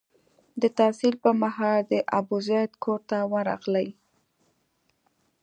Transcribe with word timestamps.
د 0.61 0.63
تحصیل 0.77 1.15
پر 1.23 1.33
مهال 1.43 1.79
د 1.91 1.93
ابوزید 2.19 2.71
کور 2.83 2.99
ته 3.09 3.17
ورغلی. 3.33 3.87